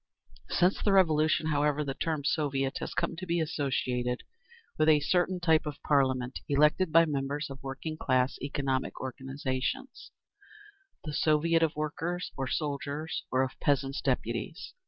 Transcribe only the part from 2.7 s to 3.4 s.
has come to be